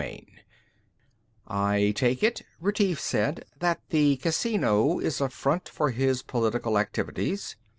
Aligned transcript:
III 0.01 0.27
"I 1.45 1.93
take 1.95 2.23
it," 2.23 2.41
Retief 2.59 2.99
said, 2.99 3.45
"that 3.59 3.81
the 3.89 4.17
casino 4.17 4.97
is 4.97 5.21
a 5.21 5.29
front 5.29 5.69
for 5.69 5.91
his 5.91 6.23
political 6.23 6.79
activities." 6.79 7.55